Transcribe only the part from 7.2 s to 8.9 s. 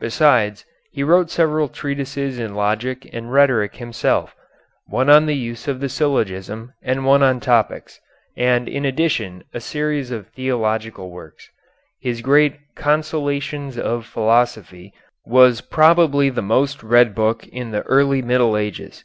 on topics, and in